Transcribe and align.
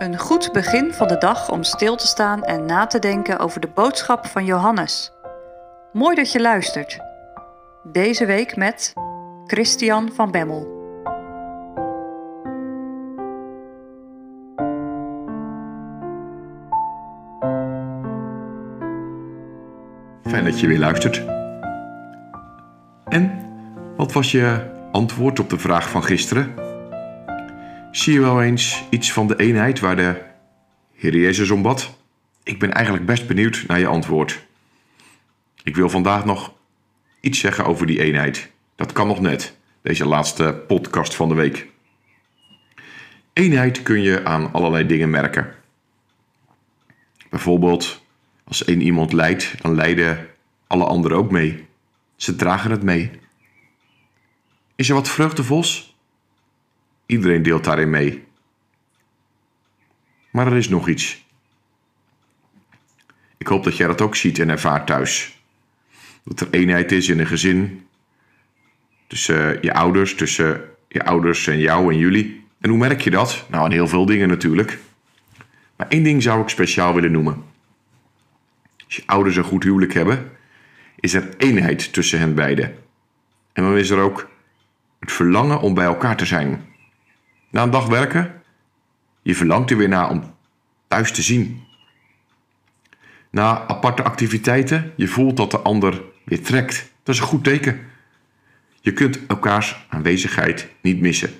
Een 0.00 0.18
goed 0.18 0.52
begin 0.52 0.92
van 0.92 1.08
de 1.08 1.18
dag 1.18 1.50
om 1.50 1.62
stil 1.62 1.96
te 1.96 2.06
staan 2.06 2.44
en 2.44 2.64
na 2.64 2.86
te 2.86 2.98
denken 2.98 3.38
over 3.38 3.60
de 3.60 3.68
boodschap 3.74 4.26
van 4.26 4.44
Johannes. 4.44 5.12
Mooi 5.92 6.14
dat 6.14 6.32
je 6.32 6.40
luistert. 6.40 6.98
Deze 7.82 8.26
week 8.26 8.56
met 8.56 8.92
Christian 9.46 10.10
van 10.14 10.30
Bemmel. 10.30 10.78
Fijn 20.22 20.44
dat 20.44 20.60
je 20.60 20.66
weer 20.66 20.78
luistert. 20.78 21.24
En 23.08 23.30
wat 23.96 24.12
was 24.12 24.30
je 24.30 24.70
antwoord 24.92 25.40
op 25.40 25.50
de 25.50 25.58
vraag 25.58 25.90
van 25.90 26.04
gisteren? 26.04 26.69
Zie 27.90 28.12
je 28.12 28.20
wel 28.20 28.42
eens 28.42 28.84
iets 28.90 29.12
van 29.12 29.26
de 29.26 29.36
eenheid 29.36 29.80
waar 29.80 29.96
de 29.96 30.22
Heer 30.94 31.16
Jezus 31.16 31.50
om 31.50 31.62
bad? 31.62 31.98
Ik 32.42 32.58
ben 32.58 32.72
eigenlijk 32.72 33.06
best 33.06 33.26
benieuwd 33.26 33.64
naar 33.66 33.78
je 33.78 33.86
antwoord. 33.86 34.46
Ik 35.62 35.76
wil 35.76 35.88
vandaag 35.88 36.24
nog 36.24 36.52
iets 37.20 37.38
zeggen 37.38 37.64
over 37.64 37.86
die 37.86 38.02
eenheid. 38.02 38.50
Dat 38.76 38.92
kan 38.92 39.06
nog 39.06 39.20
net, 39.20 39.56
deze 39.82 40.06
laatste 40.06 40.64
podcast 40.66 41.14
van 41.14 41.28
de 41.28 41.34
week. 41.34 41.66
Eenheid 43.32 43.82
kun 43.82 44.02
je 44.02 44.24
aan 44.24 44.52
allerlei 44.52 44.86
dingen 44.86 45.10
merken. 45.10 45.54
Bijvoorbeeld, 47.30 48.02
als 48.44 48.64
één 48.64 48.80
iemand 48.80 49.12
lijdt, 49.12 49.62
dan 49.62 49.74
lijden 49.74 50.28
alle 50.66 50.84
anderen 50.84 51.16
ook 51.16 51.30
mee. 51.30 51.66
Ze 52.16 52.36
dragen 52.36 52.70
het 52.70 52.82
mee. 52.82 53.10
Is 54.76 54.88
er 54.88 54.94
wat 54.94 55.08
vreugdevols? 55.08 55.89
Iedereen 57.10 57.42
deelt 57.42 57.64
daarin 57.64 57.90
mee. 57.90 58.24
Maar 60.30 60.46
er 60.46 60.56
is 60.56 60.68
nog 60.68 60.88
iets. 60.88 61.24
Ik 63.38 63.46
hoop 63.46 63.64
dat 63.64 63.76
jij 63.76 63.86
dat 63.86 64.00
ook 64.00 64.16
ziet 64.16 64.38
en 64.38 64.48
ervaart 64.48 64.86
thuis. 64.86 65.40
Dat 66.24 66.40
er 66.40 66.48
eenheid 66.50 66.92
is 66.92 67.08
in 67.08 67.18
een 67.18 67.26
gezin. 67.26 67.86
Tussen 69.06 69.58
je 69.62 69.72
ouders, 69.72 70.14
tussen 70.14 70.64
je 70.88 71.04
ouders 71.04 71.46
en 71.46 71.58
jou 71.58 71.92
en 71.92 71.98
jullie. 71.98 72.44
En 72.60 72.70
hoe 72.70 72.78
merk 72.78 73.00
je 73.00 73.10
dat? 73.10 73.46
Nou, 73.48 73.64
aan 73.64 73.72
heel 73.72 73.88
veel 73.88 74.06
dingen 74.06 74.28
natuurlijk. 74.28 74.78
Maar 75.76 75.88
één 75.88 76.02
ding 76.02 76.22
zou 76.22 76.42
ik 76.42 76.48
speciaal 76.48 76.94
willen 76.94 77.12
noemen. 77.12 77.44
Als 78.84 78.96
je 78.96 79.02
ouders 79.06 79.36
een 79.36 79.44
goed 79.44 79.62
huwelijk 79.62 79.92
hebben, 79.92 80.30
is 81.00 81.14
er 81.14 81.36
eenheid 81.36 81.92
tussen 81.92 82.18
hen 82.18 82.34
beiden. 82.34 82.74
En 83.52 83.62
dan 83.62 83.76
is 83.76 83.90
er 83.90 83.98
ook 83.98 84.28
het 84.98 85.12
verlangen 85.12 85.60
om 85.60 85.74
bij 85.74 85.84
elkaar 85.84 86.16
te 86.16 86.26
zijn. 86.26 86.68
Na 87.50 87.62
een 87.62 87.70
dag 87.70 87.86
werken, 87.86 88.42
je 89.22 89.34
verlangt 89.34 89.70
er 89.70 89.76
weer 89.76 89.88
naar 89.88 90.10
om 90.10 90.34
thuis 90.88 91.12
te 91.12 91.22
zien. 91.22 91.62
Na 93.30 93.66
aparte 93.66 94.02
activiteiten, 94.02 94.92
je 94.96 95.08
voelt 95.08 95.36
dat 95.36 95.50
de 95.50 95.58
ander 95.58 96.02
weer 96.24 96.42
trekt. 96.42 96.92
Dat 97.02 97.14
is 97.14 97.20
een 97.20 97.26
goed 97.26 97.44
teken. 97.44 97.80
Je 98.80 98.92
kunt 98.92 99.26
elkaars 99.26 99.86
aanwezigheid 99.88 100.68
niet 100.80 101.00
missen. 101.00 101.30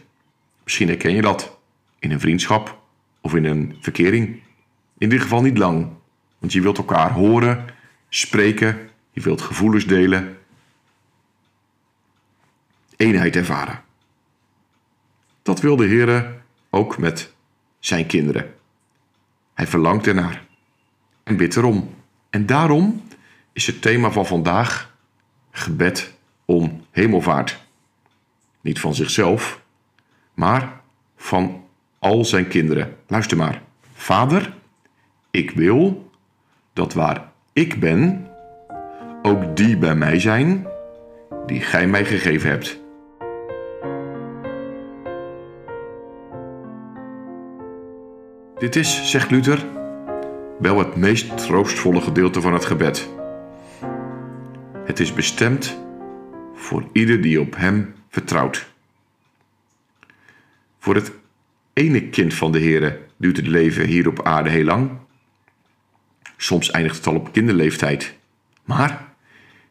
Misschien 0.65 0.89
herken 0.89 1.15
je 1.15 1.23
dat 1.23 1.59
in 1.99 2.11
een 2.11 2.21
vriendschap 2.21 2.83
of 3.21 3.35
in 3.35 3.45
een 3.45 3.77
verkering. 3.81 4.41
In 4.99 5.09
dit 5.09 5.21
geval 5.21 5.43
niet 5.43 5.59
lang, 5.59 5.89
want 6.39 6.53
je 6.53 6.61
wilt 6.61 6.79
elkaar 6.79 7.13
horen, 7.13 7.65
spreken, 8.09 8.91
je 9.11 9.21
wilt 9.21 9.41
gevoelens 9.41 9.87
delen, 9.87 10.39
eenheid 12.97 13.37
ervaren. 13.37 13.83
Dat 15.43 15.61
wil 15.61 15.77
de 15.77 15.87
Heer 15.87 16.43
ook 16.71 16.99
met 16.99 17.33
zijn 17.79 18.07
kinderen. 18.07 18.55
Hij 19.55 19.67
verlangt 19.67 20.07
ernaar 20.07 20.47
en 21.23 21.37
bidt 21.37 21.57
erom. 21.57 21.95
En 22.31 22.47
daarom 22.47 23.03
is 23.53 23.67
het 23.67 23.83
thema 23.83 24.11
van 24.11 24.27
vandaag 24.27 24.95
gebed 25.51 26.15
om 26.45 26.85
hemelvaart. 26.91 27.59
Niet 28.61 28.81
van 28.81 28.95
zichzelf, 28.95 29.63
maar 30.35 30.81
van 31.17 31.65
al 31.99 32.25
zijn 32.25 32.49
kinderen. 32.49 32.97
Luister 33.07 33.37
maar. 33.37 33.63
Vader, 33.95 34.55
ik 35.31 35.51
wil 35.51 36.11
dat 36.73 36.93
waar 36.93 37.33
ik 37.53 37.81
ben, 37.81 38.31
ook 39.23 39.57
die 39.57 39.77
bij 39.77 39.95
mij 39.95 40.21
zijn 40.21 40.67
die 41.47 41.61
gij 41.61 41.87
mij 41.87 42.05
gegeven 42.05 42.51
hebt. 42.51 42.81
Dit 48.61 48.77
is, 48.77 49.11
zegt 49.11 49.31
Luther, 49.31 49.67
wel 50.59 50.79
het 50.79 50.97
meest 50.97 51.39
troostvolle 51.39 52.01
gedeelte 52.01 52.41
van 52.41 52.53
het 52.53 52.65
gebed. 52.65 53.09
Het 54.85 55.01
is 55.01 55.13
bestemd 55.13 55.77
voor 56.55 56.89
ieder 56.93 57.21
die 57.21 57.41
op 57.41 57.57
Hem 57.57 57.95
vertrouwt. 58.09 58.71
Voor 60.79 60.95
het 60.95 61.13
ene 61.73 62.09
kind 62.09 62.35
van 62.35 62.53
de 62.53 62.59
Heere 62.59 63.01
duurt 63.17 63.37
het 63.37 63.47
leven 63.47 63.87
hier 63.87 64.09
op 64.09 64.23
aarde 64.23 64.51
heel 64.51 64.65
lang. 64.65 64.91
Soms 66.37 66.71
eindigt 66.71 66.97
het 66.97 67.07
al 67.07 67.15
op 67.15 67.33
kinderleeftijd. 67.33 68.15
Maar 68.65 69.13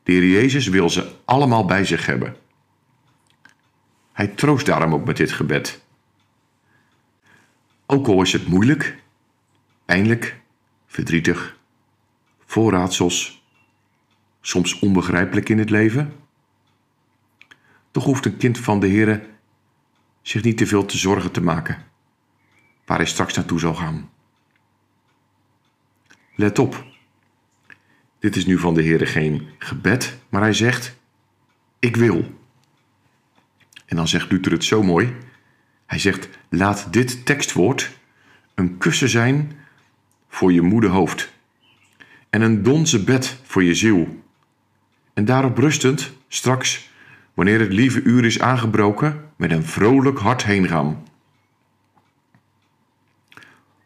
de 0.03 0.11
Heer 0.11 0.25
Jezus 0.25 0.67
wil 0.67 0.89
ze 0.89 1.11
allemaal 1.25 1.65
bij 1.65 1.85
zich 1.85 2.05
hebben. 2.05 2.35
Hij 4.13 4.27
troost 4.27 4.65
daarom 4.65 4.93
ook 4.93 5.05
met 5.05 5.17
dit 5.17 5.31
gebed. 5.31 5.87
Ook 7.91 8.07
al 8.07 8.21
is 8.21 8.33
het 8.33 8.47
moeilijk, 8.47 9.03
pijnlijk, 9.85 10.39
verdrietig, 10.87 11.57
vol 12.45 12.71
raadsels, 12.71 13.43
soms 14.41 14.79
onbegrijpelijk 14.79 15.49
in 15.49 15.57
het 15.57 15.69
leven, 15.69 16.13
toch 17.91 18.03
hoeft 18.03 18.25
een 18.25 18.37
kind 18.37 18.57
van 18.57 18.79
de 18.79 18.87
Heer 18.87 19.25
zich 20.21 20.43
niet 20.43 20.57
te 20.57 20.67
veel 20.67 20.85
te 20.85 20.97
zorgen 20.97 21.31
te 21.31 21.41
maken 21.41 21.85
waar 22.85 22.97
hij 22.97 23.07
straks 23.07 23.33
naartoe 23.33 23.59
zal 23.59 23.75
gaan. 23.75 24.09
Let 26.35 26.59
op, 26.59 26.85
dit 28.19 28.35
is 28.35 28.45
nu 28.45 28.57
van 28.57 28.73
de 28.73 28.81
Heer 28.81 29.07
geen 29.07 29.49
gebed, 29.57 30.19
maar 30.29 30.41
hij 30.41 30.53
zegt: 30.53 30.97
Ik 31.79 31.95
wil. 31.95 32.37
En 33.85 33.95
dan 33.95 34.07
zegt 34.07 34.31
Luther 34.31 34.51
het 34.51 34.63
zo 34.63 34.83
mooi. 34.83 35.15
Hij 35.89 35.99
zegt: 35.99 36.29
Laat 36.49 36.93
dit 36.93 37.25
tekstwoord 37.25 37.97
een 38.55 38.77
kussen 38.77 39.09
zijn 39.09 39.51
voor 40.27 40.53
je 40.53 40.61
moede 40.61 40.87
hoofd 40.87 41.33
en 42.29 42.41
een 42.41 42.63
donze 42.63 43.03
bed 43.03 43.39
voor 43.43 43.63
je 43.63 43.73
ziel. 43.75 44.23
En 45.13 45.25
daarop 45.25 45.57
rustend, 45.57 46.11
straks, 46.27 46.89
wanneer 47.33 47.59
het 47.59 47.73
lieve 47.73 48.01
uur 48.01 48.25
is 48.25 48.39
aangebroken, 48.39 49.31
met 49.35 49.51
een 49.51 49.63
vrolijk 49.63 50.19
hart 50.19 50.43
heen 50.43 50.67
gaan. 50.67 51.03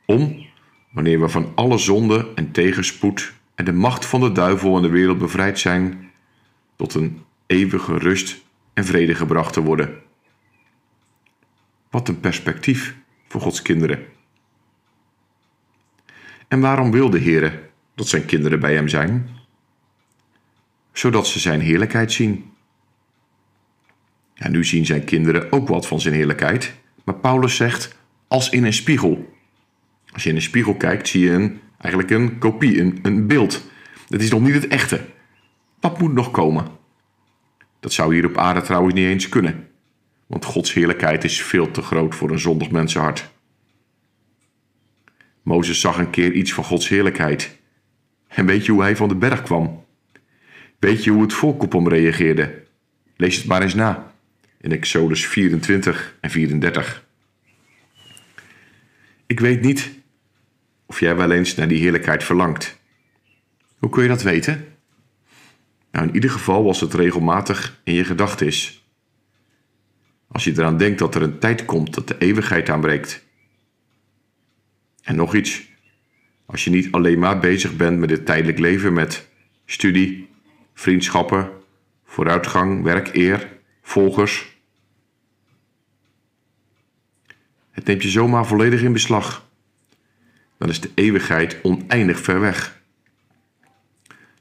Om, 0.05 0.45
wanneer 0.91 1.21
we 1.21 1.29
van 1.29 1.51
alle 1.55 1.77
zonde 1.77 2.31
en 2.35 2.51
tegenspoed 2.51 3.33
en 3.55 3.65
de 3.65 3.73
macht 3.73 4.05
van 4.05 4.19
de 4.21 4.31
duivel 4.31 4.75
en 4.75 4.81
de 4.81 4.89
wereld 4.89 5.17
bevrijd 5.17 5.59
zijn, 5.59 6.11
tot 6.75 6.93
een 6.93 7.21
eeuwige 7.45 7.97
rust 7.97 8.43
en 8.73 8.85
vrede 8.85 9.15
gebracht 9.15 9.53
te 9.53 9.61
worden. 9.61 10.01
Wat 11.93 12.07
een 12.07 12.19
perspectief 12.19 12.95
voor 13.27 13.41
Gods 13.41 13.61
kinderen. 13.61 14.05
En 16.47 16.59
waarom 16.59 16.91
wil 16.91 17.09
de 17.09 17.17
Heer 17.19 17.69
dat 17.95 18.07
zijn 18.07 18.25
kinderen 18.25 18.59
bij 18.59 18.73
hem 18.73 18.87
zijn? 18.87 19.29
Zodat 20.91 21.27
ze 21.27 21.39
zijn 21.39 21.61
heerlijkheid 21.61 22.11
zien. 22.11 22.51
Ja, 24.33 24.49
nu 24.49 24.65
zien 24.65 24.85
zijn 24.85 25.03
kinderen 25.03 25.51
ook 25.51 25.67
wat 25.67 25.87
van 25.87 26.01
zijn 26.01 26.13
heerlijkheid, 26.13 26.73
maar 27.03 27.15
Paulus 27.15 27.55
zegt 27.55 27.97
als 28.27 28.49
in 28.49 28.63
een 28.63 28.73
spiegel. 28.73 29.33
Als 30.13 30.23
je 30.23 30.29
in 30.29 30.35
een 30.35 30.41
spiegel 30.41 30.75
kijkt, 30.75 31.07
zie 31.07 31.21
je 31.21 31.31
een, 31.31 31.59
eigenlijk 31.77 32.13
een 32.13 32.37
kopie, 32.37 32.79
een, 32.79 32.99
een 33.01 33.27
beeld. 33.27 33.63
Het 34.09 34.21
is 34.21 34.31
nog 34.31 34.41
niet 34.41 34.53
het 34.53 34.67
echte. 34.67 35.05
Dat 35.79 35.99
moet 35.99 36.13
nog 36.13 36.31
komen. 36.31 36.67
Dat 37.79 37.93
zou 37.93 38.13
hier 38.13 38.25
op 38.25 38.37
aarde 38.37 38.61
trouwens 38.61 38.93
niet 38.93 39.07
eens 39.07 39.29
kunnen. 39.29 39.67
Want 40.27 40.45
Gods 40.45 40.73
heerlijkheid 40.73 41.23
is 41.23 41.41
veel 41.41 41.71
te 41.71 41.81
groot 41.81 42.15
voor 42.15 42.31
een 42.31 42.39
zondig 42.39 42.71
mensenhart. 42.71 43.31
Mozes 45.41 45.79
zag 45.79 45.97
een 45.97 46.09
keer 46.09 46.31
iets 46.31 46.53
van 46.53 46.63
Gods 46.63 46.89
heerlijkheid. 46.89 47.59
En 48.27 48.45
weet 48.45 48.65
je 48.65 48.71
hoe 48.71 48.81
hij 48.81 48.95
van 48.95 49.07
de 49.07 49.15
berg 49.15 49.41
kwam? 49.41 49.85
Weet 50.79 51.03
je 51.03 51.11
hoe 51.11 51.21
het 51.21 51.33
volk 51.33 51.63
op 51.63 51.71
hem 51.71 51.87
reageerde? 51.87 52.63
Lees 53.17 53.35
het 53.35 53.45
maar 53.45 53.61
eens 53.61 53.73
na 53.73 54.13
in 54.61 54.71
Exodus 54.71 55.27
24 55.27 56.17
en 56.21 56.29
34. 56.29 57.05
Ik 59.25 59.39
weet 59.39 59.61
niet 59.61 59.91
of 60.85 60.99
jij 60.99 61.15
wel 61.15 61.31
eens 61.31 61.55
naar 61.55 61.67
die 61.67 61.81
heerlijkheid 61.81 62.23
verlangt. 62.23 62.79
Hoe 63.77 63.89
kun 63.89 64.03
je 64.03 64.09
dat 64.09 64.21
weten? 64.21 64.67
Nou, 65.91 66.07
in 66.07 66.13
ieder 66.13 66.29
geval 66.29 66.63
was 66.63 66.81
het 66.81 66.93
regelmatig 66.93 67.81
in 67.83 67.93
je 67.93 68.03
gedachten 68.03 68.47
is. 68.47 68.82
Als 70.33 70.43
je 70.43 70.51
eraan 70.51 70.77
denkt 70.77 70.99
dat 70.99 71.15
er 71.15 71.21
een 71.21 71.39
tijd 71.39 71.65
komt 71.65 71.93
dat 71.93 72.07
de 72.07 72.17
eeuwigheid 72.17 72.69
aanbreekt 72.69 73.23
En 75.01 75.15
nog 75.15 75.35
iets. 75.35 75.71
Als 76.45 76.63
je 76.63 76.69
niet 76.69 76.91
alleen 76.91 77.19
maar 77.19 77.39
bezig 77.39 77.75
bent 77.75 77.99
met 77.99 78.09
het 78.09 78.25
tijdelijk 78.25 78.59
leven, 78.59 78.93
met 78.93 79.27
studie, 79.65 80.29
vriendschappen, 80.73 81.49
vooruitgang, 82.05 82.83
werk, 82.83 83.15
eer, 83.15 83.57
volgers. 83.81 84.57
Het 87.71 87.85
neemt 87.85 88.03
je 88.03 88.09
zomaar 88.09 88.45
volledig 88.45 88.81
in 88.81 88.93
beslag. 88.93 89.47
Dan 90.57 90.69
is 90.69 90.81
de 90.81 90.91
eeuwigheid 90.93 91.59
oneindig 91.63 92.19
ver 92.19 92.39
weg. 92.39 92.81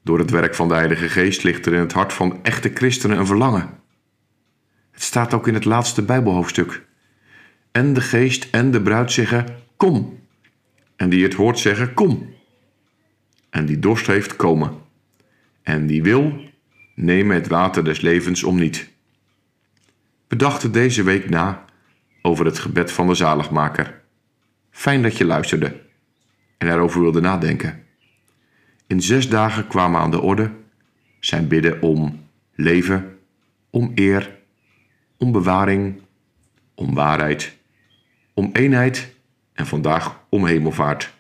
Door 0.02 0.18
het 0.18 0.30
werk 0.30 0.54
van 0.54 0.68
de 0.68 0.74
Heilige 0.74 1.08
Geest 1.08 1.42
ligt 1.42 1.66
er 1.66 1.72
in 1.72 1.80
het 1.80 1.92
hart 1.92 2.12
van 2.12 2.44
echte 2.44 2.70
christenen 2.74 3.18
een 3.18 3.26
verlangen. 3.26 3.81
Het 4.92 5.02
staat 5.02 5.34
ook 5.34 5.48
in 5.48 5.54
het 5.54 5.64
laatste 5.64 6.02
Bijbelhoofdstuk. 6.02 6.84
En 7.70 7.92
de 7.92 8.00
Geest 8.00 8.48
en 8.50 8.70
de 8.70 8.82
bruid 8.82 9.12
zeggen: 9.12 9.46
Kom. 9.76 10.20
En 10.96 11.08
die 11.08 11.22
het 11.22 11.34
hoort 11.34 11.58
zeggen: 11.58 11.94
Kom. 11.94 12.34
En 13.50 13.66
die 13.66 13.78
dorst 13.78 14.06
heeft, 14.06 14.36
komen. 14.36 14.72
En 15.62 15.86
die 15.86 16.02
wil, 16.02 16.40
neem 16.94 17.30
het 17.30 17.48
water 17.48 17.84
des 17.84 18.00
levens 18.00 18.42
om 18.42 18.58
niet. 18.58 18.90
We 20.28 20.36
dachten 20.36 20.72
deze 20.72 21.02
week 21.02 21.30
na 21.30 21.64
over 22.22 22.44
het 22.44 22.58
gebed 22.58 22.92
van 22.92 23.06
de 23.06 23.14
zaligmaker. 23.14 24.00
Fijn 24.70 25.02
dat 25.02 25.16
je 25.16 25.24
luisterde 25.24 25.80
en 26.58 26.68
erover 26.68 27.00
wilde 27.00 27.20
nadenken. 27.20 27.84
In 28.86 29.02
zes 29.02 29.28
dagen 29.28 29.66
kwamen 29.66 30.00
aan 30.00 30.10
de 30.10 30.20
orde 30.20 30.50
zijn 31.20 31.48
bidden 31.48 31.82
om 31.82 32.28
leven, 32.54 33.18
om 33.70 33.92
eer, 33.94 34.38
om 35.22 35.32
bewaring, 35.32 36.00
om 36.74 36.94
waarheid, 36.94 37.56
om 38.34 38.50
eenheid 38.52 39.14
en 39.52 39.66
vandaag 39.66 40.20
om 40.28 40.46
hemelvaart. 40.46 41.14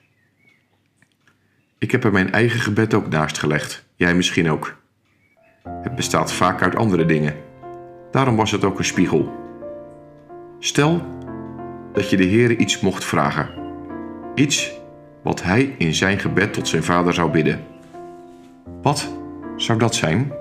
Ik 1.78 1.90
heb 1.90 2.04
er 2.04 2.12
mijn 2.12 2.32
eigen 2.32 2.60
gebed 2.60 2.94
ook 2.94 3.08
naast 3.08 3.38
gelegd, 3.38 3.84
jij 3.94 4.14
misschien 4.14 4.50
ook. 4.50 4.76
Het 5.82 5.94
bestaat 5.94 6.32
vaak 6.32 6.62
uit 6.62 6.76
andere 6.76 7.06
dingen. 7.06 7.34
Daarom 8.10 8.36
was 8.36 8.50
het 8.50 8.64
ook 8.64 8.78
een 8.78 8.84
spiegel. 8.84 9.32
Stel 10.58 11.06
dat 11.92 12.10
je 12.10 12.16
de 12.16 12.24
Heer 12.24 12.56
iets 12.56 12.80
mocht 12.80 13.04
vragen. 13.04 13.50
Iets 14.34 14.72
wat 15.22 15.42
hij 15.42 15.74
in 15.78 15.94
zijn 15.94 16.18
gebed 16.18 16.52
tot 16.52 16.68
zijn 16.68 16.82
vader 16.82 17.14
zou 17.14 17.30
bidden. 17.30 17.64
Wat 18.82 19.12
zou 19.56 19.78
dat 19.78 19.94
zijn? 19.94 20.32